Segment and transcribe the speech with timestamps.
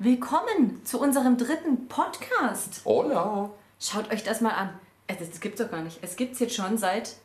[0.00, 2.82] Willkommen zu unserem dritten Podcast.
[2.84, 3.50] Hola.
[3.80, 4.70] Schaut euch das mal an.
[5.08, 5.98] Das, das gibt's doch gar nicht.
[6.02, 7.16] Es gibt's jetzt schon seit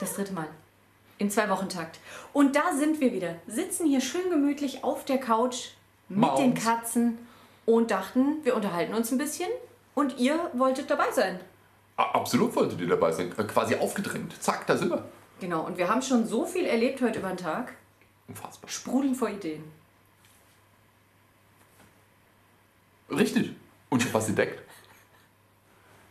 [0.00, 0.48] das dritte Mal.
[1.18, 2.00] Im Zwei-Wochen-Takt.
[2.32, 3.36] Und da sind wir wieder.
[3.46, 5.68] Sitzen hier schön gemütlich auf der Couch
[6.08, 6.40] mit Maus.
[6.40, 7.18] den Katzen
[7.66, 9.48] und dachten, wir unterhalten uns ein bisschen.
[9.94, 11.38] Und ihr wolltet dabei sein.
[11.96, 13.30] Absolut wolltet ihr dabei sein.
[13.38, 14.42] Äh, Quasi aufgedrängt.
[14.42, 15.04] Zack, da sind wir.
[15.38, 15.64] Genau.
[15.64, 17.74] Und wir haben schon so viel erlebt heute über den Tag.
[18.26, 18.68] Unfassbar.
[18.68, 19.62] Sprudeln vor Ideen.
[23.10, 23.54] Richtig.
[23.90, 24.62] Und ich habe was entdeckt.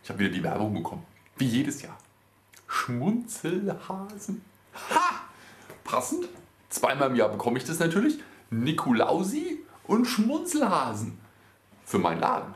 [0.03, 1.05] Ich habe wieder die Werbung bekommen.
[1.37, 1.97] Wie jedes Jahr.
[2.67, 4.41] Schmunzelhasen.
[4.89, 5.21] Ha!
[5.83, 6.27] Passend.
[6.69, 8.19] Zweimal im Jahr bekomme ich das natürlich.
[8.49, 11.17] Nikolausi und Schmunzelhasen.
[11.85, 12.53] Für meinen Laden.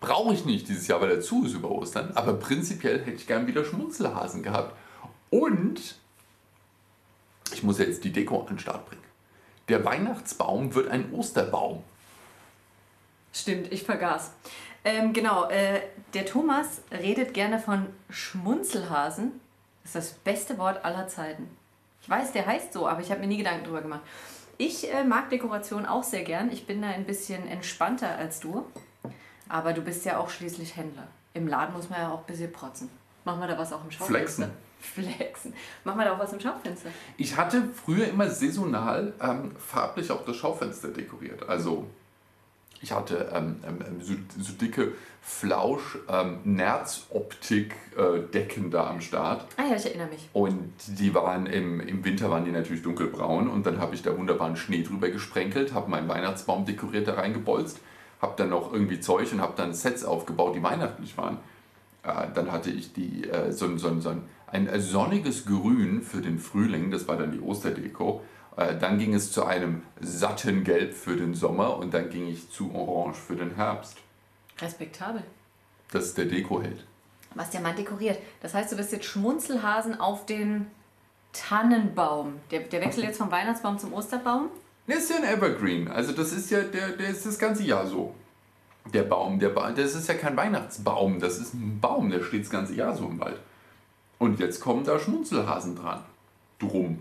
[0.00, 2.12] Brauche ich nicht dieses Jahr, weil er zu ist über Ostern.
[2.14, 4.76] Aber prinzipiell hätte ich gern wieder Schmunzelhasen gehabt.
[5.30, 5.96] Und
[7.52, 9.02] ich muss jetzt die Deko an den Start bringen.
[9.68, 11.84] Der Weihnachtsbaum wird ein Osterbaum.
[13.32, 14.32] Stimmt, ich vergaß.
[14.84, 15.80] Ähm, genau, äh,
[16.12, 19.40] der Thomas redet gerne von Schmunzelhasen.
[19.82, 21.48] Das ist das beste Wort aller Zeiten.
[22.02, 24.02] Ich weiß, der heißt so, aber ich habe mir nie Gedanken drüber gemacht.
[24.58, 26.50] Ich äh, mag Dekoration auch sehr gern.
[26.50, 28.66] Ich bin da ein bisschen entspannter als du.
[29.48, 31.06] Aber du bist ja auch schließlich Händler.
[31.34, 32.90] Im Laden muss man ja auch ein bisschen protzen.
[33.24, 34.50] Machen wir da was auch im Schaufenster?
[34.80, 35.54] Flexen.
[35.84, 36.90] Machen wir da auch was im Schaufenster?
[37.16, 41.48] Ich hatte früher immer saisonal ähm, farblich auch das Schaufenster dekoriert.
[41.48, 41.86] Also
[42.82, 46.38] ich hatte ähm, ähm, so, so dicke Flausch, ähm,
[47.96, 49.46] äh, Decken da am Start.
[49.56, 50.28] Ah ja, ich erinnere mich.
[50.32, 54.16] Und die waren im, im Winter waren die natürlich dunkelbraun und dann habe ich da
[54.18, 57.78] wunderbaren Schnee drüber gesprenkelt, habe meinen Weihnachtsbaum dekoriert da reingebolzt,
[58.20, 61.38] habe dann noch irgendwie Zeug und habe dann Sets aufgebaut, die weihnachtlich waren.
[62.02, 66.20] Äh, dann hatte ich die, äh, so, ein- so, so ein, ein sonniges Grün für
[66.20, 68.22] den Frühling, das war dann die Osterdeko.
[68.56, 72.50] Äh, dann ging es zu einem satten Gelb für den Sommer und dann ging ich
[72.50, 73.96] zu Orange für den Herbst.
[74.60, 75.22] Respektabel.
[75.90, 76.84] Das ist der Dekoheld.
[77.34, 78.18] Was der Mann dekoriert.
[78.40, 80.66] Das heißt, du bist jetzt Schmunzelhasen auf den
[81.32, 82.40] Tannenbaum.
[82.50, 84.50] Der, der wechselt jetzt vom Weihnachtsbaum zum Osterbaum.
[84.86, 85.88] Das ist ja ein Evergreen.
[85.88, 88.14] Also das ist ja, der, der ist das ganze Jahr so.
[88.92, 92.42] Der Baum, der ba das ist ja kein Weihnachtsbaum, das ist ein Baum, der steht
[92.42, 93.38] das ganze Jahr so im Wald.
[94.18, 96.02] Und jetzt kommen da Schmunzelhasen dran.
[96.58, 96.98] Drum.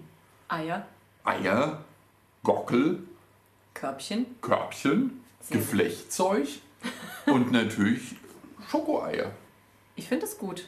[0.48, 0.86] Eier,
[1.24, 1.84] Eier,
[2.44, 3.04] Gockel,
[3.74, 4.26] Körbchen.
[4.42, 5.58] Körbchen, Sehr.
[5.58, 6.48] Geflechtzeug
[7.26, 8.16] und natürlich
[8.70, 9.32] Schokoeier.
[9.96, 10.68] Ich finde es gut.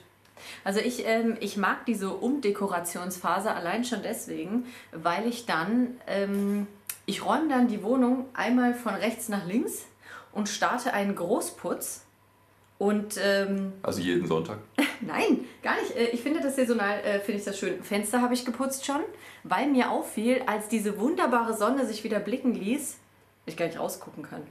[0.64, 6.68] Also ich, ähm, ich mag diese Umdekorationsphase allein schon deswegen, weil ich dann, ähm,
[7.06, 9.86] ich räume dann die Wohnung einmal von rechts nach links
[10.32, 12.02] und starte einen Großputz.
[12.78, 14.58] Und ähm, Also jeden Sonntag.
[15.06, 15.96] Nein, gar nicht.
[15.96, 17.84] Äh, Ich finde das saisonal, äh, finde ich das schön.
[17.84, 19.02] Fenster habe ich geputzt schon,
[19.44, 22.98] weil mir auffiel, als diese wunderbare Sonne sich wieder blicken ließ,
[23.46, 24.42] ich gar nicht rausgucken kann.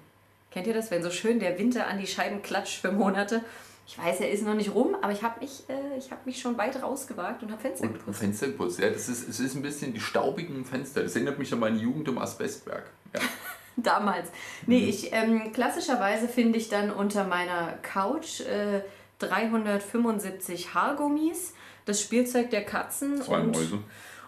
[0.50, 3.42] Kennt ihr das, wenn so schön der Winter an die Scheiben klatscht für Monate?
[3.86, 6.40] Ich weiß, er ist noch nicht rum, aber ich habe mich, äh, ich hab mich
[6.40, 8.18] schon weit rausgewagt und habe Fenster Und geputzt.
[8.20, 8.78] Fenster geputzt.
[8.78, 11.02] Ja, das ist, es ist ein bisschen die staubigen Fenster.
[11.02, 12.84] Das erinnert mich an meine Jugend im Asbestberg.
[13.14, 13.20] Ja.
[13.76, 14.28] Damals.
[14.66, 18.82] Nee, ich, ähm, klassischerweise finde ich dann unter meiner Couch äh,
[19.22, 23.78] 375 Haargummis, das Spielzeug der Katzen Zwei und Mäuse.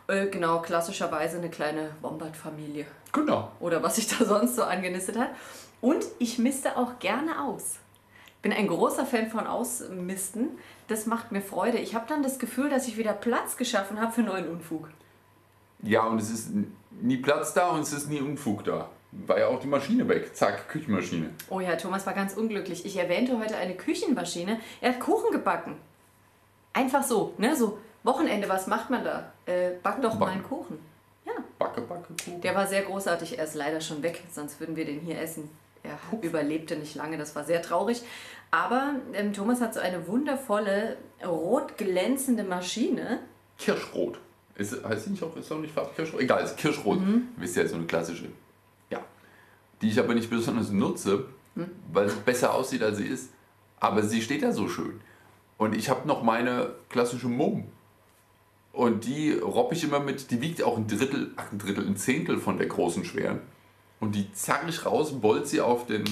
[0.06, 2.86] Äh, genau, klassischerweise eine kleine Wombat-Familie.
[3.12, 3.50] Genau.
[3.60, 5.30] Oder was sich da sonst so angenistet hat.
[5.80, 7.76] Und ich miste auch gerne aus.
[8.42, 10.50] Bin ein großer Fan von Ausmisten.
[10.88, 11.78] Das macht mir Freude.
[11.78, 14.90] Ich habe dann das Gefühl, dass ich wieder Platz geschaffen habe für neuen Unfug.
[15.82, 16.50] Ja, und es ist
[16.90, 18.88] nie Platz da und es ist nie Unfug da.
[19.26, 20.34] War ja auch die Maschine weg.
[20.34, 21.30] Zack, Küchenmaschine.
[21.48, 22.84] Oh ja, Thomas war ganz unglücklich.
[22.84, 24.60] Ich erwähnte heute eine Küchenmaschine.
[24.80, 25.76] Er hat Kuchen gebacken.
[26.72, 27.54] Einfach so, ne?
[27.54, 29.32] So, Wochenende, was macht man da?
[29.46, 30.78] Äh, back doch mal einen Kuchen.
[31.24, 32.40] Ja, Backe, backe, Kuchen.
[32.42, 33.38] Der war sehr großartig.
[33.38, 35.48] Er ist leider schon weg, sonst würden wir den hier essen.
[35.82, 38.02] Er überlebte nicht lange, das war sehr traurig.
[38.50, 43.20] Aber ähm, Thomas hat so eine wundervolle, rot glänzende Maschine.
[43.58, 44.18] Kirschrot.
[44.56, 46.20] Ist, heißt die nicht auch, ist auch nicht Farbe Kirschrot?
[46.20, 46.98] Egal, ist Kirschrot.
[47.36, 48.26] Wisst ihr, so eine klassische.
[49.82, 51.26] Die ich aber nicht besonders nutze,
[51.92, 53.30] weil sie besser aussieht, als sie ist.
[53.80, 55.00] Aber sie steht ja so schön.
[55.58, 57.68] Und ich habe noch meine klassische Mumm.
[58.72, 61.96] Und die robb ich immer mit, die wiegt auch ein Drittel, ach ein Drittel, ein
[61.96, 63.40] Zehntel von der großen schweren.
[64.00, 66.04] Und die zack ich raus, bolt sie auf den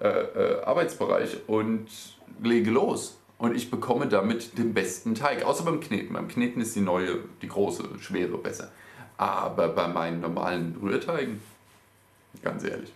[0.00, 1.86] äh, äh, Arbeitsbereich und
[2.42, 3.18] lege los.
[3.38, 5.44] Und ich bekomme damit den besten Teig.
[5.44, 6.14] Außer beim Kneten.
[6.14, 8.72] Beim Kneten ist die neue, die große, schwere besser.
[9.16, 11.40] Aber bei meinen normalen Rührteigen,
[12.42, 12.92] ganz ehrlich.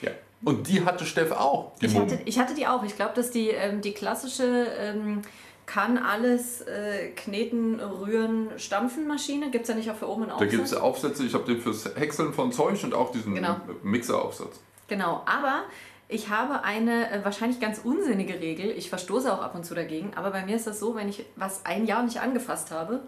[0.00, 0.10] Ja.
[0.44, 1.72] Und die hatte Steff auch.
[1.80, 2.02] Ich Mumm.
[2.02, 2.82] hatte, ich hatte die auch.
[2.84, 5.22] Ich glaube, dass die, ähm, die klassische ähm,
[5.66, 9.50] kann alles äh, kneten, rühren, stampfen Maschine.
[9.50, 10.50] Gibt es ja nicht auch für oben einen Da Aufsatz?
[10.50, 13.56] gibt es Aufsätze, ich habe den fürs Häckseln von Zeug und auch diesen Genau.
[13.82, 14.60] Mixeraufsatz.
[14.86, 15.64] Genau, aber
[16.08, 18.70] ich habe eine äh, wahrscheinlich ganz unsinnige Regel.
[18.70, 21.26] Ich verstoße auch ab und zu dagegen, aber bei mir ist das so, wenn ich
[21.36, 23.00] was ein Jahr nicht angefasst habe.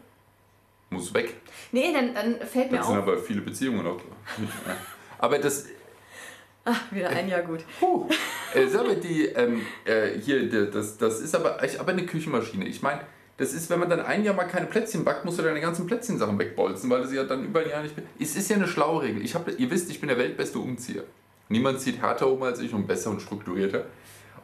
[0.90, 1.36] Muss weg.
[1.72, 2.92] Nee, dann, dann fällt mir Das auf.
[2.92, 4.00] sind aber viele Beziehungen auch.
[5.20, 5.66] aber das,
[6.64, 7.60] Ach, wieder ein Jahr gut.
[7.78, 8.08] Puh.
[8.54, 12.66] Äh, sag mal, die, ähm, äh, hier, das, das ist aber, ich- aber eine Küchenmaschine.
[12.66, 13.00] Ich meine,
[13.38, 15.86] das ist, wenn man dann ein Jahr mal keine Plätzchen backt, musst du deine ganzen
[15.86, 17.94] Plätzchensachen wegbolzen, weil du sie ja dann über ein Jahr nicht.
[18.20, 19.24] Es ist ja eine schlaue Regel.
[19.24, 21.04] Ich hab, ihr wisst, ich bin der weltbeste Umzieher.
[21.48, 23.86] Niemand zieht härter um als ich und besser und strukturierter.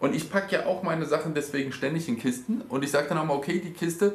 [0.00, 2.62] Und ich packe ja auch meine Sachen deswegen ständig in Kisten.
[2.68, 4.14] Und ich sage dann auch mal, okay, die Kiste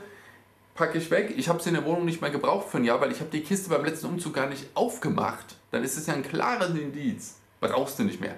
[0.76, 1.34] packe ich weg.
[1.38, 3.30] Ich habe sie in der Wohnung nicht mehr gebraucht für ein Jahr, weil ich habe
[3.30, 5.56] die Kiste beim letzten Umzug gar nicht aufgemacht.
[5.72, 7.36] Dann ist es ja ein klares Indiz.
[7.60, 8.36] Brauchst du nicht mehr.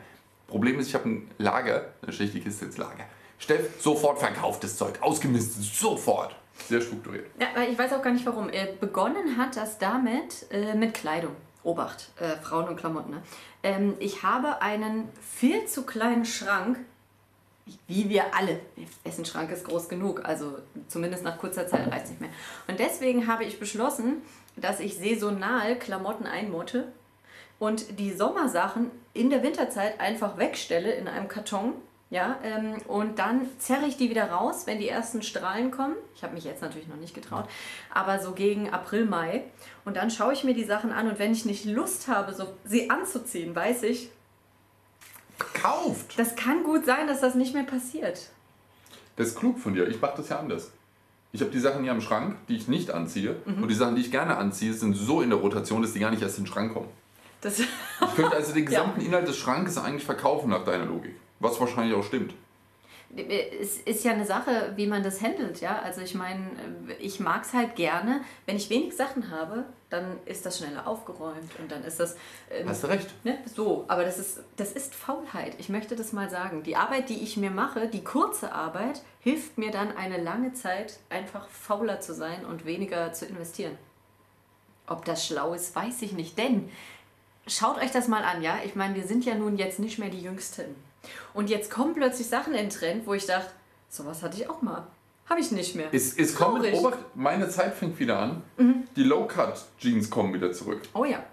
[0.48, 3.06] Problem ist, ich habe ein Lager, dann stelle ich die Kiste ins Lager.
[3.40, 6.36] Steff, sofort verkauftes Zeug, ausgemistet, sofort.
[6.68, 7.26] Sehr strukturiert.
[7.40, 8.50] Ja, weil ich weiß auch gar nicht warum.
[8.50, 11.36] Äh, begonnen hat das damit äh, mit Kleidung.
[11.64, 13.12] Obacht, äh, Frauen und Klamotten.
[13.12, 13.24] Ne?
[13.64, 16.78] Ähm, ich habe einen viel zu kleinen Schrank,
[17.88, 18.60] wie wir alle.
[19.06, 20.58] Dessen Schrank ist groß genug, also
[20.88, 22.30] zumindest nach kurzer Zeit reicht es nicht mehr.
[22.68, 24.22] Und deswegen habe ich beschlossen,
[24.56, 26.92] dass ich saisonal Klamotten einmotte
[27.60, 31.74] und die Sommersachen in der Winterzeit einfach wegstelle in einem Karton.
[32.10, 35.96] Ja, ähm, und dann zerre ich die wieder raus, wenn die ersten Strahlen kommen.
[36.14, 37.46] Ich habe mich jetzt natürlich noch nicht getraut,
[37.92, 39.46] aber so gegen April, Mai.
[39.84, 42.50] Und dann schaue ich mir die Sachen an und wenn ich nicht Lust habe, so,
[42.66, 44.12] sie anzuziehen, weiß ich,
[45.64, 46.20] Kauft!
[46.20, 48.30] das kann gut sein, dass das nicht mehr passiert.
[49.16, 49.88] Das ist klug von dir.
[49.88, 50.72] Ich mache das ja anders.
[51.32, 53.36] Ich habe die Sachen hier am Schrank, die ich nicht anziehe.
[53.46, 53.64] Mhm.
[53.64, 56.12] Und die Sachen, die ich gerne anziehe, sind so in der Rotation, dass die gar
[56.12, 56.90] nicht erst in den Schrank kommen.
[57.42, 57.68] Das, Ich
[58.16, 61.16] könnte also den gesamten Inhalt des Schrankes eigentlich verkaufen nach deiner Logik.
[61.40, 62.34] Was wahrscheinlich auch stimmt.
[63.16, 65.80] Es ist ja eine Sache, wie man das handelt, ja.
[65.80, 66.50] Also ich meine,
[67.00, 71.52] ich mag es halt gerne, wenn ich wenig Sachen habe, dann ist das schneller aufgeräumt
[71.60, 72.16] und dann ist das
[72.50, 73.14] ähm, Hast du recht.
[73.24, 73.86] ne, so.
[73.88, 75.56] Aber das ist, das ist Faulheit.
[75.60, 76.64] Ich möchte das mal sagen.
[76.64, 80.98] Die Arbeit, die ich mir mache, die kurze Arbeit, hilft mir dann eine lange Zeit
[81.10, 83.78] einfach fauler zu sein und weniger zu investieren.
[84.88, 86.38] Ob das schlau ist, weiß ich nicht.
[86.40, 86.70] Denn
[87.46, 88.58] schaut euch das mal an, ja.
[88.66, 90.76] Ich meine, wir sind ja nun jetzt nicht mehr die Jüngsten.
[91.34, 93.50] Und jetzt kommen plötzlich Sachen in Trend, wo ich dachte,
[93.90, 94.88] sowas hatte ich auch mal.
[95.30, 95.88] Habe ich nicht mehr.
[95.92, 96.76] Es, es kommen, Traurig.
[96.76, 98.42] Obacht, meine Zeit fängt wieder an.
[98.96, 100.82] Die Low-Cut-Jeans kommen wieder zurück.
[100.94, 101.24] Oh ja.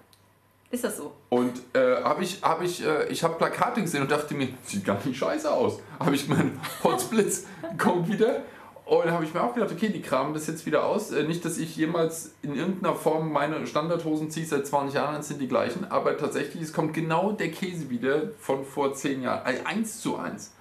[0.71, 1.13] Ist das so?
[1.31, 4.85] Und äh, habe ich, hab ich, äh, ich habe Plakate gesehen und dachte mir, sieht
[4.85, 5.81] gar nicht scheiße aus.
[5.99, 7.47] Habe ich meinen Potzblitz
[7.79, 8.43] kommt wieder.
[8.91, 11.13] Und dann habe ich mir auch gedacht, okay, die kramen das jetzt wieder aus.
[11.13, 15.29] Äh, nicht, dass ich jemals in irgendeiner Form meine Standardhosen ziehe, seit 20 Jahren das
[15.29, 15.89] sind die gleichen.
[15.89, 19.47] Aber tatsächlich, es kommt genau der Käse wieder von vor 10 Jahren.
[19.47, 20.53] Also eins zu eins.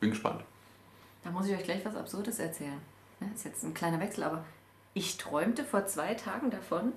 [0.00, 0.42] Bin gespannt.
[1.24, 2.78] Da muss ich euch gleich was Absurdes erzählen.
[3.20, 4.44] Ne, Ist jetzt ein kleiner Wechsel, aber
[4.92, 6.92] ich träumte vor zwei Tagen davon,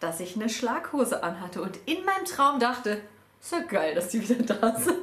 [0.00, 3.02] dass ich eine Schlaghose anhatte und in meinem Traum dachte,
[3.42, 5.00] ist ja geil, dass die wieder da sind.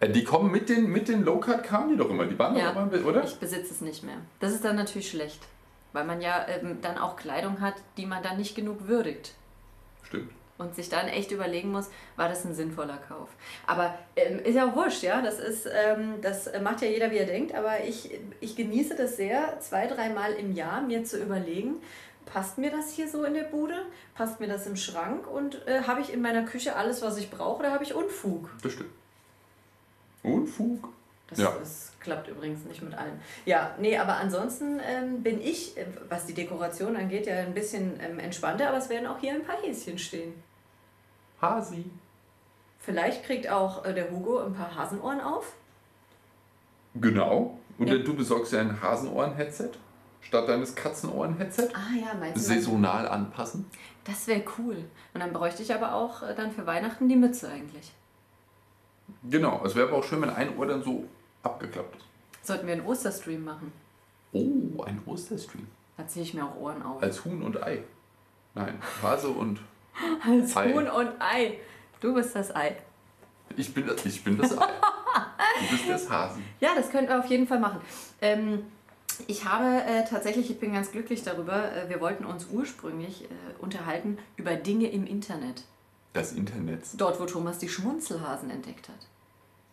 [0.00, 2.24] Äh, die kommen mit den, mit den Low-Cut, kamen die doch immer.
[2.26, 2.72] Die waren Ja.
[2.72, 3.24] doch immer, oder?
[3.24, 4.16] Ich besitze es nicht mehr.
[4.40, 5.40] Das ist dann natürlich schlecht,
[5.92, 9.34] weil man ja ähm, dann auch Kleidung hat, die man dann nicht genug würdigt.
[10.02, 10.30] Stimmt.
[10.56, 13.28] und sich dann echt überlegen muss, war das ein sinnvoller Kauf.
[13.68, 15.22] Aber ähm, ist ja auch wurscht, ja.
[15.22, 17.54] Das ist, ähm, das macht ja jeder, wie er denkt.
[17.54, 18.10] Aber ich,
[18.40, 21.76] ich genieße das sehr, zwei, dreimal im Jahr mir zu überlegen,
[22.26, 23.76] passt mir das hier so in der Bude?
[24.16, 25.28] Passt mir das im Schrank?
[25.32, 28.50] Und äh, habe ich in meiner Küche alles, was ich brauche, oder habe ich Unfug?
[28.62, 28.90] Das stimmt.
[30.34, 30.88] Unfug.
[31.28, 31.52] Das, Ja.
[31.58, 33.20] das klappt übrigens nicht mit allen.
[33.44, 38.00] Ja, nee, aber ansonsten ähm, bin ich, äh, was die Dekoration angeht, ja ein bisschen
[38.00, 40.32] ähm, entspannter, aber es werden auch hier ein paar Häschen stehen.
[41.42, 41.84] Hasi.
[42.78, 45.52] Vielleicht kriegt auch äh, der Hugo ein paar Hasenohren auf.
[46.94, 47.58] Genau.
[47.78, 47.98] Und Ja.
[47.98, 49.70] du besorgst ja ein Hasenohren-Headset
[50.22, 51.68] statt deines Katzenohren-Headset.
[51.74, 52.40] Ah ja, meinst du?
[52.40, 53.66] Saisonal anpassen.
[54.04, 54.76] Das wäre cool.
[55.14, 57.92] Und dann bräuchte ich aber auch äh, dann für Weihnachten die Mütze eigentlich.
[59.28, 59.62] Genau.
[59.64, 61.04] Es wäre aber auch schön, wenn ein Ohr dann so
[61.42, 62.04] abgeklappt ist.
[62.42, 63.72] Sollten wir einen Osterstream machen.
[64.32, 65.66] Oh, ein Osterstream.
[65.96, 67.02] Da ziehe ich mir auch Ohren auf.
[67.02, 67.82] Als Huhn und Ei.
[68.54, 69.60] Nein, Hase und.
[70.26, 70.72] Als Ei.
[70.72, 71.58] Huhn und Ei.
[72.00, 72.76] Du bist das Ei.
[73.56, 74.66] Ich bin das, ich bin das Ei.
[75.60, 76.44] Du bist das Hasen.
[76.60, 77.80] Ja, das könnten wir auf jeden Fall machen.
[78.20, 78.64] Ähm,
[79.26, 83.26] ich habe äh, tatsächlich, ich bin ganz glücklich darüber, äh, wir wollten uns ursprünglich äh,
[83.60, 85.64] unterhalten über Dinge im Internet.
[86.12, 86.84] Das Internet.
[86.94, 89.06] Dort, wo Thomas die Schmunzelhasen entdeckt hat.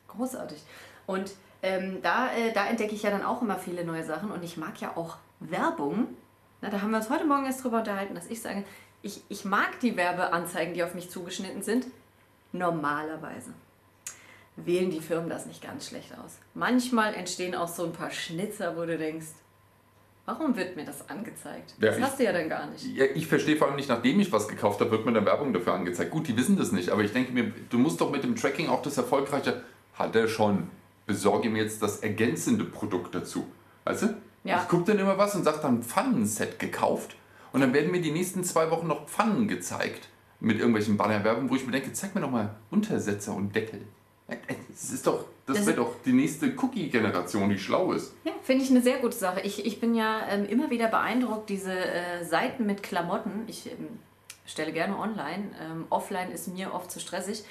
[0.08, 0.62] Großartig.
[1.06, 4.44] Und ähm, da, äh, da entdecke ich ja dann auch immer viele neue Sachen und
[4.44, 6.10] ich mag ja auch Werbung.
[6.62, 8.63] Na, da haben wir uns heute Morgen erst drüber unterhalten, dass ich sage,
[9.01, 11.88] ich, ich mag die Werbeanzeigen, die auf mich zugeschnitten sind,
[12.51, 13.54] normalerweise.
[14.56, 16.38] Wählen die Firmen das nicht ganz schlecht aus.
[16.54, 19.27] Manchmal entstehen auch so ein paar Schnitzer, wo du denkst,
[20.25, 21.75] Warum wird mir das angezeigt?
[21.79, 22.84] Ja, das ich- hast du ja dann gar nicht.
[22.96, 25.53] Ja, ich verstehe vor allem nicht, nachdem ich was gekauft habe, wird mir dann Werbung
[25.53, 26.10] dafür angezeigt.
[26.12, 28.67] Gut, die wissen das nicht, aber ich denke mir, du musst doch mit dem Tracking
[28.67, 29.62] auch das Erfolgreiche,
[29.94, 30.70] hat er schon,
[31.05, 33.46] besorge mir jetzt das ergänzende Produkt dazu.
[33.84, 34.08] Weißt du?
[34.44, 34.62] Ja.
[34.63, 37.15] Ich gucke dann immer was und sage dann Pfannenset gekauft
[37.53, 41.55] und dann werden mir die nächsten zwei Wochen noch Pfannen gezeigt mit irgendwelchen Bannerwerbung, wo
[41.55, 43.82] ich mir denke, zeig mir doch mal Untersetzer und Deckel.
[44.27, 48.14] Das ist doch, das, Das- wäre doch die nächste Cookie-Generation, die schlau ist.
[48.24, 49.42] Ja, finde ich eine sehr gute Sache.
[49.42, 53.44] Ich, ich bin ja ähm, immer wieder beeindruckt, diese äh, Seiten mit Klamotten.
[53.48, 54.00] Ich ähm,
[54.46, 55.52] stelle gerne online.
[55.62, 57.44] Ähm, offline ist mir oft zu stressig.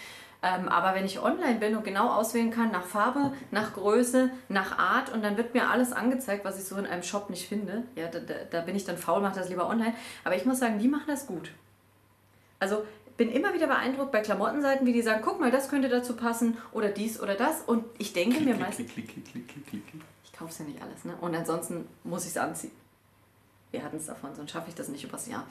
[0.43, 4.77] Ähm, aber wenn ich online bin und genau auswählen kann nach Farbe, nach Größe, nach
[4.79, 7.85] Art und dann wird mir alles angezeigt, was ich so in einem Shop nicht finde,
[7.97, 9.95] ja, da, da, da bin ich dann faul, mache das lieber online.
[10.23, 11.51] Aber ich muss sagen, die machen das gut.
[12.59, 12.85] Also
[13.17, 16.59] bin immer wieder beeindruckt bei Klamottenseiten, wie die sagen, guck mal, das könnte dazu passen
[16.73, 17.63] oder dies oder das.
[17.63, 19.83] Und ich denke mir meistens, klick, klick, klick.
[20.25, 21.15] ich kaufe es ja nicht alles, ne?
[21.21, 22.73] Und ansonsten muss ich es anziehen.
[23.71, 25.47] Wir hatten es davon, sonst schaffe ich das nicht übers Jahr.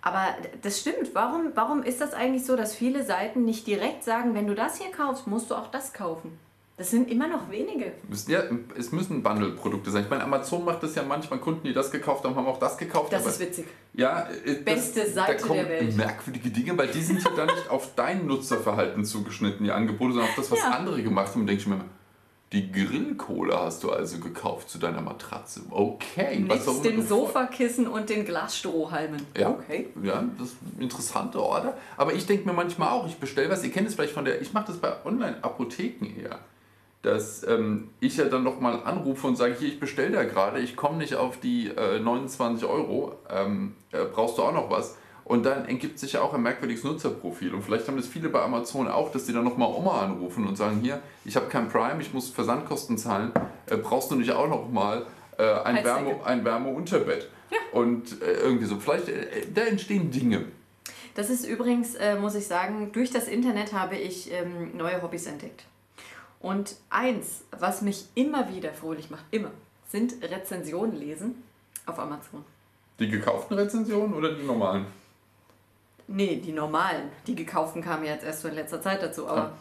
[0.00, 1.12] Aber das stimmt.
[1.14, 4.78] Warum, warum ist das eigentlich so, dass viele Seiten nicht direkt sagen, wenn du das
[4.78, 6.38] hier kaufst, musst du auch das kaufen?
[6.76, 7.92] Das sind immer noch wenige.
[8.26, 8.42] Ja,
[8.76, 10.02] es müssen Bundle-Produkte sein.
[10.04, 11.38] Ich meine, Amazon macht das ja manchmal.
[11.38, 13.12] Kunden, die das gekauft haben, haben auch das gekauft.
[13.12, 13.66] Das ist witzig.
[13.92, 15.96] ja, äh, Beste das, Seite da kommen der Welt.
[15.96, 20.30] merkwürdige Dinge, weil die sind ja dann nicht auf dein Nutzerverhalten zugeschnitten, die Angebote, sondern
[20.30, 20.70] auf das, was Ja.
[20.70, 21.42] andere gemacht haben.
[21.42, 21.84] Und denke ich mir immer,
[22.52, 25.60] die Grillkohle hast du also gekauft zu deiner Matratze.
[25.70, 26.44] Okay.
[26.48, 29.22] was Nebst dem du vor- Sofakissen und den Glasstrohhalmen.
[29.38, 29.90] Ja, Okay.
[30.02, 31.76] ja, das ist eine interessante Order.
[31.96, 34.40] Aber ich denke mir manchmal auch, ich bestelle was, ihr kennt es vielleicht von der,
[34.42, 36.38] ich mache das bei Online-Apotheken eher,
[37.04, 40.74] dass ähm, ich ja dann nochmal anrufe und sage, hier, ich bestelle da gerade, ich
[40.74, 44.96] komme nicht auf die äh, 29 Euro, ähm, äh, brauchst du auch noch was?
[45.24, 47.54] Und dann ergibt sich ja auch ein merkwürdiges Nutzerprofil.
[47.54, 50.56] Und vielleicht haben das viele bei Amazon auch, dass die dann nochmal Oma anrufen und
[50.56, 53.32] sagen, hier, ich habe kein Prime, ich muss Versandkosten zahlen,
[53.66, 55.06] äh, brauchst du nicht auch nochmal
[55.38, 55.84] äh, ein.
[55.84, 57.28] Wärme, ein Wärmeunterbett?
[57.50, 57.58] Ja.
[57.72, 60.46] Und äh, irgendwie so, vielleicht, äh, da entstehen Dinge.
[61.14, 65.26] Das ist übrigens, äh, muss ich sagen, durch das Internet habe ich ähm, neue Hobbys
[65.26, 65.64] entdeckt.
[66.44, 69.50] Und eins, was mich immer wieder fröhlich macht, immer,
[69.88, 71.42] sind Rezensionen lesen
[71.86, 72.44] auf Amazon.
[72.98, 74.84] Die gekauften Rezensionen oder die normalen?
[76.06, 77.08] Nee, die normalen.
[77.26, 79.26] Die gekauften kamen jetzt erst so in letzter Zeit dazu.
[79.26, 79.56] Aber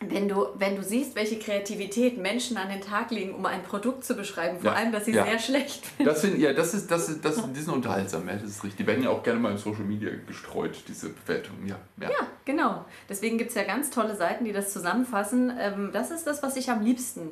[0.00, 4.04] wenn, du, wenn du siehst, welche Kreativität Menschen an den Tag legen, um ein Produkt
[4.04, 5.24] zu beschreiben, vor Ja, allem, dass sie ja.
[5.24, 6.04] sehr schlecht finden.
[6.04, 8.78] Das sind, ja, das ist, das ist, das, die sind unterhaltsam, ja, das ist richtig.
[8.78, 11.76] Die werden ja auch gerne mal in Social Media gestreut, diese Bewertungen, ja.
[12.00, 12.10] ja.
[12.10, 12.84] Ja, genau.
[13.08, 15.52] Deswegen gibt es ja ganz tolle Seiten, die das zusammenfassen.
[15.58, 17.30] Ähm, das ist das, was ich am liebsten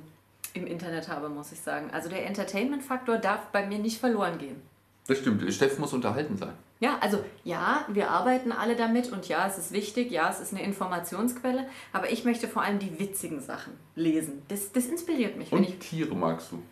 [0.55, 1.91] im Internet habe, muss ich sagen.
[1.93, 4.63] Also der Entertainment-Faktor darf bei mir nicht verloren gehen.
[5.07, 6.55] Das stimmt, Steff muss unterhalten sein.
[6.85, 10.53] Ja, also ja, wir arbeiten alle damit und ja, es ist wichtig, ja, es ist
[10.53, 14.43] eine Informationsquelle, aber ich möchte vor allem die witzigen Sachen lesen.
[14.49, 15.51] Das, das inspiriert mich.
[15.51, 16.63] Und ich, Tiere magst du.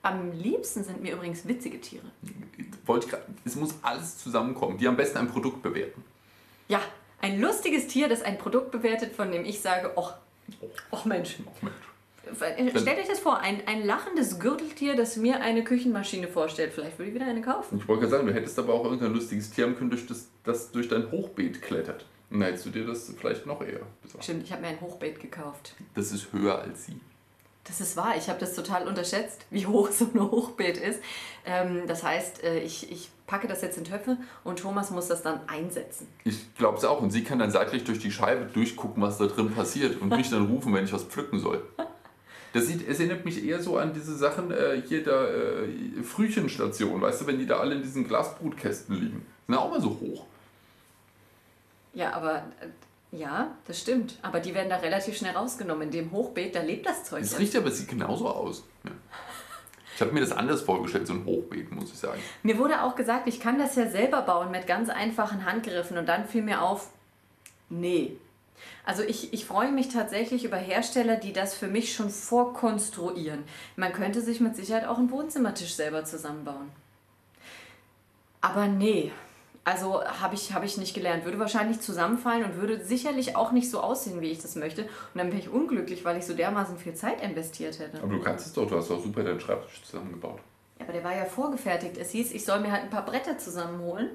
[0.00, 2.06] am liebsten sind mir übrigens witzige Tiere.
[2.86, 4.78] Wollte ich grad, es muss alles zusammenkommen.
[4.78, 6.02] Die am besten ein Produkt bewerten.
[6.68, 6.80] Ja,
[7.20, 10.14] ein lustiges Tier, das ein Produkt bewertet, von dem ich sage, och,
[10.90, 11.36] och Mensch.
[11.46, 11.89] Ach Mensch.
[12.34, 16.72] Stellt euch das vor, ein, ein lachendes Gürteltier, das mir eine Küchenmaschine vorstellt.
[16.72, 17.78] Vielleicht würde ich wieder eine kaufen.
[17.78, 20.28] Ich wollte gerade sagen, du hättest aber auch irgendein lustiges Tier haben können, durch das,
[20.44, 22.06] das durch dein Hochbeet klettert.
[22.30, 24.24] Dann hättest du dir das vielleicht noch eher besorgt.
[24.24, 25.74] Stimmt, ich habe mir ein Hochbeet gekauft.
[25.94, 27.00] Das ist höher als sie.
[27.64, 31.00] Das ist wahr, ich habe das total unterschätzt, wie hoch so ein Hochbeet ist.
[31.44, 35.22] Ähm, das heißt, äh, ich, ich packe das jetzt in Töpfe und Thomas muss das
[35.22, 36.08] dann einsetzen.
[36.24, 37.00] Ich glaube es auch.
[37.00, 40.30] Und sie kann dann seitlich durch die Scheibe durchgucken, was da drin passiert und mich
[40.30, 41.62] dann rufen, wenn ich was pflücken soll.
[42.52, 47.00] Das sieht, es erinnert mich eher so an diese Sachen äh, hier da äh, Frühchenstation,
[47.00, 49.26] weißt du, wenn die da alle in diesen Glasbrutkästen liegen.
[49.46, 50.26] Sind ja auch mal so hoch.
[51.94, 54.18] Ja, aber äh, ja, das stimmt.
[54.22, 55.84] Aber die werden da relativ schnell rausgenommen.
[55.84, 57.20] In dem Hochbeet, da lebt das Zeug.
[57.20, 57.38] Das ja.
[57.38, 58.64] riecht aber, es sieht genauso aus.
[58.84, 58.92] Ja.
[59.94, 62.20] Ich habe mir das anders vorgestellt, so ein Hochbeet, muss ich sagen.
[62.42, 65.98] Mir wurde auch gesagt, ich kann das ja selber bauen mit ganz einfachen Handgriffen.
[65.98, 66.88] Und dann fiel mir auf,
[67.68, 68.16] nee.
[68.84, 73.44] Also ich, ich freue mich tatsächlich über Hersteller, die das für mich schon vorkonstruieren.
[73.76, 76.70] Man könnte sich mit Sicherheit auch einen Wohnzimmertisch selber zusammenbauen.
[78.40, 79.12] Aber nee,
[79.64, 81.24] also habe ich, hab ich nicht gelernt.
[81.24, 84.82] Würde wahrscheinlich zusammenfallen und würde sicherlich auch nicht so aussehen, wie ich das möchte.
[84.82, 88.02] Und dann bin ich unglücklich, weil ich so dermaßen viel Zeit investiert hätte.
[88.02, 90.40] Aber du kannst es doch, du hast doch super deinen Schreibtisch zusammengebaut.
[90.80, 91.96] Ja, aber der war ja vorgefertigt.
[91.98, 94.08] Es hieß, ich soll mir halt ein paar Bretter zusammenholen.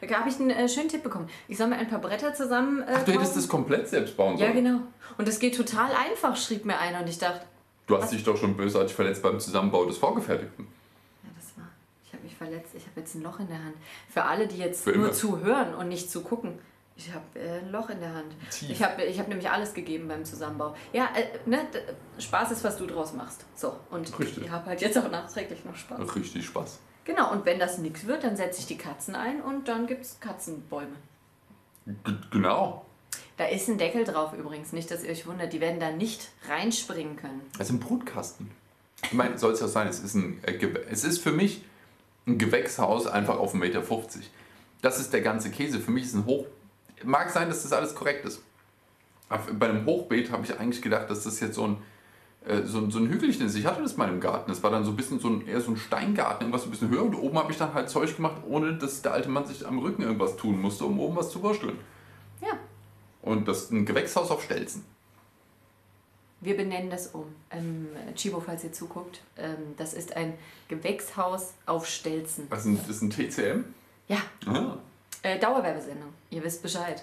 [0.00, 1.28] Da habe ich einen äh, schönen Tipp bekommen.
[1.48, 2.82] Ich soll mir ein paar Bretter zusammen.
[2.82, 4.50] Äh, Ach, du hättest das komplett selbst bauen sollen.
[4.50, 4.80] Ja, genau.
[5.18, 7.00] Und das geht total einfach, schrieb mir einer.
[7.00, 7.44] Und ich dachte,
[7.88, 10.66] Du hast dich doch schon bösartig verletzt beim Zusammenbau des Vorgefertigten.
[11.24, 11.68] ja, das war.
[12.06, 12.74] Ich habe mich verletzt.
[12.76, 13.74] Ich habe jetzt ein Loch in der Hand.
[14.08, 15.12] Für alle, die jetzt Für nur immer.
[15.12, 16.58] zuhören und nicht zugucken.
[16.96, 18.34] Ich habe äh, ein Loch in der Hand.
[18.50, 18.70] Tief.
[18.70, 20.74] Ich habe ich hab nämlich alles gegeben beim Zusammenbau.
[20.92, 21.60] Ja, äh, ne,
[22.18, 23.44] Spaß ist, was du draus machst.
[23.54, 24.44] So, und Richtig.
[24.44, 26.14] ich habe halt jetzt auch nachträglich noch Spaß.
[26.14, 26.78] Richtig Spaß.
[27.04, 30.04] Genau, und wenn das nichts wird, dann setze ich die Katzen ein und dann gibt
[30.04, 30.96] es Katzenbäume.
[31.86, 32.86] G genau.
[33.36, 35.52] Da ist ein Deckel drauf übrigens, nicht, dass ihr euch wundert.
[35.52, 37.42] Die werden da nicht reinspringen können.
[37.58, 38.50] Ist ein Brutkasten.
[39.04, 41.64] Ich meine, soll es ja sein, es ist, ein, äh, es ist für mich
[42.26, 43.82] ein Gewächshaus einfach auf 1,50 Meter.
[44.80, 45.80] Das ist der ganze Käse.
[45.80, 46.46] Für mich ist ein Hoch...
[47.04, 48.42] Mag sein, dass das alles korrekt ist.
[49.28, 51.76] Aber bei einem Hochbeet habe ich eigentlich gedacht, dass das jetzt so ein,
[52.46, 53.54] äh, so, so ein Hügelchen ist.
[53.54, 54.50] Ich hatte das mal im Garten.
[54.50, 56.90] Das war dann so ein bisschen so ein, eher so ein Steingarten, irgendwas ein bisschen
[56.90, 57.02] höher.
[57.02, 59.78] Und oben habe ich dann halt Zeug gemacht, ohne dass der alte Mann sich am
[59.78, 61.78] Rücken irgendwas tun musste, um oben was zu wursteln.
[62.40, 62.58] Ja.
[63.22, 64.84] Und das ist ein Gewächshaus auf Stelzen.
[66.40, 67.26] Wir benennen das um.
[67.50, 70.34] Ähm, Chibo, falls ihr zuguckt, ähm, das ist ein
[70.68, 72.44] Gewächshaus auf Stelzen.
[72.44, 73.64] Ist das ist ein TCM?
[74.08, 74.76] Ja, Ah.
[75.22, 76.12] Äh, Dauerwerbesendung.
[76.30, 77.02] Ihr wisst Bescheid.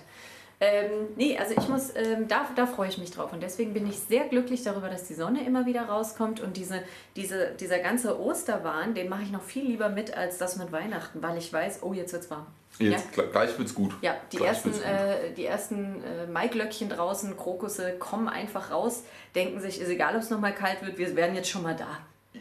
[0.62, 3.32] Ähm, nee, also ich muss, ähm, da, da freue ich mich drauf.
[3.32, 6.42] Und deswegen bin ich sehr glücklich darüber, dass die Sonne immer wieder rauskommt.
[6.42, 6.82] Und diese,
[7.16, 11.22] diese, dieser ganze Osterwahn, den mache ich noch viel lieber mit als das mit Weihnachten,
[11.24, 12.46] weil ich weiß, oh, jetzt wird's warm.
[12.78, 13.94] Jetzt gl- gleich wird's gut.
[14.02, 19.04] Ja, die Gleich ersten, äh, die ersten äh, Maiglöckchen draußen, Krokusse, kommen einfach raus,
[19.36, 21.88] denken sich, ist egal, ob es nochmal kalt wird, wir werden jetzt schon mal da.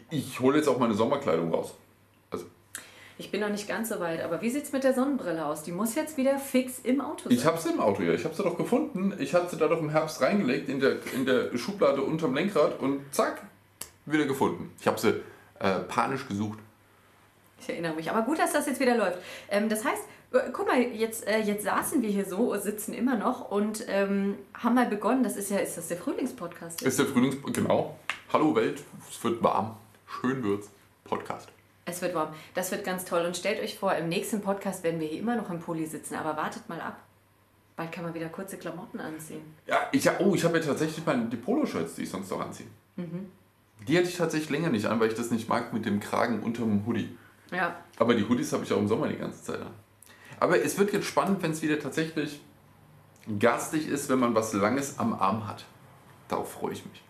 [0.09, 1.73] Ich hole jetzt auch meine Sommerkleidung raus.
[3.19, 5.61] Ich bin noch nicht ganz so weit, aber wie sieht's mit der Sonnenbrille aus?
[5.61, 7.33] Die muss jetzt wieder fix im Auto sein.
[7.33, 8.13] ich habe sie im Auto, ja.
[8.13, 9.13] Ich habe sie doch gefunden.
[9.19, 12.79] Ich hatte sie da doch im Herbst reingelegt in der, in der Schublade unterm Lenkrad
[12.79, 13.41] und zack,
[14.05, 14.71] wieder gefunden.
[14.79, 15.21] Ich habe sie
[15.59, 16.59] äh, panisch gesucht.
[17.59, 18.09] Ich erinnere mich.
[18.09, 19.17] Aber gut, dass das jetzt wieder läuft.
[19.49, 23.17] Ähm, das heißt, äh, guck mal, jetzt, äh, jetzt saßen wir hier so, sitzen immer
[23.17, 25.23] noch und ähm, haben mal begonnen.
[25.23, 26.83] Das ist ja, ist das der Frühlingspodcast?
[26.83, 27.35] Ist der Frühlings...
[27.51, 27.99] Genau.
[28.31, 29.75] Hallo Welt, es wird warm.
[30.07, 30.69] Schön wird's.
[31.03, 31.49] Podcast.
[31.89, 32.33] Es wird warm.
[32.53, 33.25] Das wird ganz toll.
[33.25, 36.15] Und stellt euch vor, im nächsten Podcast werden wir hier immer noch im Pulli sitzen.
[36.15, 36.99] Aber wartet mal ab.
[37.75, 39.41] Bald kann man wieder kurze Klamotten anziehen.
[39.65, 42.67] Ja, ich, oh, ich habe ja tatsächlich meine, die Poloshirts, die ich sonst noch anziehe.
[43.87, 46.43] Die hatte ich tatsächlich länger nicht an, weil ich das nicht mag mit dem Kragen
[46.43, 47.17] unterm Hoodie.
[47.51, 49.71] Ja, Aber die Hoodies habe ich auch im Sommer die ganze Zeit an.
[50.39, 52.41] Aber es wird jetzt spannend, wenn es wieder tatsächlich
[53.39, 55.65] garstig ist, wenn man was Langes am Arm hat.
[56.27, 57.01] Darauf freue ich mich.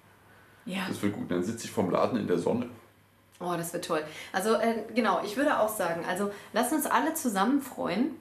[0.65, 0.85] ja.
[0.87, 1.29] Das wird gut.
[1.31, 2.69] Dann sitze ich vom Laden in der Sonne.
[3.39, 4.01] Oh, das wird toll.
[4.33, 8.11] Also äh, genau, ich würde auch sagen, also lasst uns alle zusammen freuen.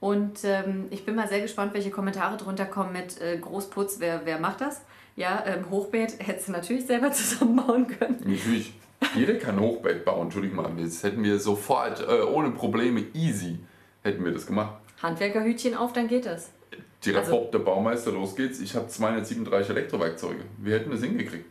[0.00, 4.22] Und ähm, ich bin mal sehr gespannt, welche Kommentare drunter kommen mit äh, Großputz, wer,
[4.24, 4.82] wer macht das?
[5.16, 8.18] Ja, ähm, Hochbeet hättest du natürlich selber zusammenbauen können.
[8.24, 8.74] Natürlich.
[9.14, 10.24] Jeder kann Hochbett bauen.
[10.24, 10.70] Entschuldigung mal.
[10.82, 13.58] Das hätten wir sofort, äh, ohne Probleme, easy,
[14.02, 14.74] hätten wir das gemacht.
[15.02, 16.50] Handwerkerhütchen auf, dann geht das.
[17.04, 18.60] Direkt Also- der Baumeister, los geht's.
[18.60, 20.42] Ich habe 237 Elektrowerkzeuge.
[20.58, 21.44] Wir hätten das hingekriegt.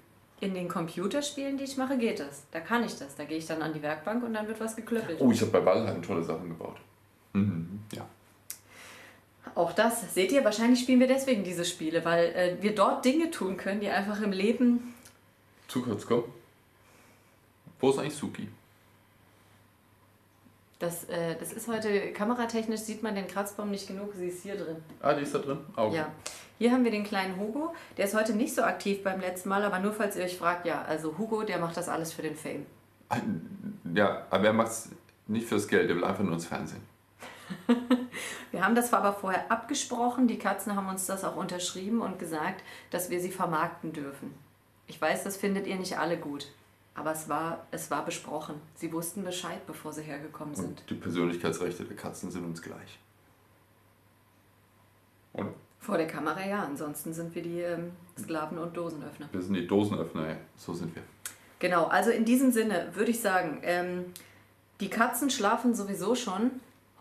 [0.43, 2.43] In den Computerspielen, die ich mache, geht das.
[2.51, 3.15] Da kann ich das.
[3.15, 5.21] Da gehe ich dann an die Werkbank und dann wird was geklöppelt.
[5.21, 6.75] Oh, ich habe bei Valheim tolle Sachen gebaut.
[7.31, 7.79] Mhm.
[7.93, 8.05] Ja.
[9.55, 13.31] Auch das, seht ihr, wahrscheinlich spielen wir deswegen diese Spiele, weil äh, wir dort Dinge
[13.31, 14.93] tun können, die einfach im Leben
[15.69, 16.25] Zu kurz, komm.
[17.79, 18.49] Wo ist eigentlich Suki?
[20.79, 24.57] Das, äh, das ist heute, kameratechnisch sieht man den Kratzbaum nicht genug, sie ist hier
[24.57, 24.75] drin.
[25.01, 25.59] Ah, die ist da drin?
[25.73, 25.95] Okay.
[25.95, 26.11] Ja.
[26.63, 29.65] Hier haben wir den kleinen Hugo, der ist heute nicht so aktiv beim letzten Mal,
[29.65, 32.37] aber nur falls ihr euch fragt, ja, also Hugo, der macht das alles für den
[32.37, 32.65] Fame.
[33.93, 34.89] Ja, aber er macht es
[35.27, 36.81] nicht fürs Geld, er will einfach nur ins Fernsehen.
[38.51, 42.17] Wir haben das zwar aber vorher abgesprochen, die Katzen haben uns das auch unterschrieben und
[42.17, 44.33] gesagt, dass wir sie vermarkten dürfen.
[44.87, 46.47] Ich weiß, das findet ihr nicht alle gut,
[46.95, 48.55] aber es war, es war besprochen.
[48.75, 50.79] Sie wussten Bescheid, bevor sie hergekommen sind.
[50.79, 52.99] Und die Persönlichkeitsrechte der Katzen sind uns gleich.
[55.33, 55.51] Und
[55.83, 59.27] Vor der Kamera ja, ansonsten sind wir die ähm, Sklaven und Dosenöffner.
[59.29, 61.03] wir sind die Dosenöffner, so sind wir.
[61.59, 64.05] Genau, also in diesem Sinne würde ich sagen, ähm,
[64.79, 66.51] die Katzen schlafen sowieso schon.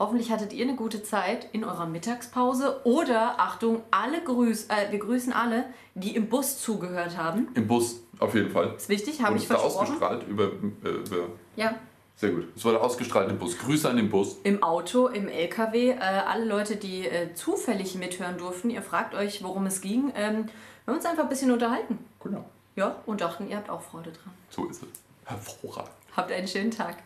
[0.00, 4.98] Hoffentlich hattet ihr eine gute Zeit in eurer Mittagspause oder, Achtung, alle grüß, äh, wir
[4.98, 7.48] grüßen alle, die im Bus zugehört haben.
[7.54, 8.74] Im Bus, auf jeden Fall.
[8.76, 9.78] Ist wichtig, habe ich versprochen.
[9.78, 10.46] ausgestrahlt über,
[10.84, 11.28] äh, über.
[11.54, 11.76] Ja,
[12.16, 12.48] Sehr gut.
[12.56, 13.58] Es wurde ausgestrahlt im Bus.
[13.58, 14.36] Grüße an den Bus.
[14.44, 19.42] im Auto, im LKW, äh, alle Leute, die äh, zufällig mithören durften, ihr fragt euch,
[19.42, 20.12] worum es ging.
[20.14, 20.46] Ähm,
[20.84, 21.98] wir haben uns einfach ein bisschen unterhalten.
[22.22, 22.44] Genau.
[22.76, 24.32] Ja, und dachten, ihr habt auch Freude dran.
[24.50, 24.88] So ist es.
[25.24, 25.90] Hervorragend.
[26.16, 26.96] Habt einen schönen Tag.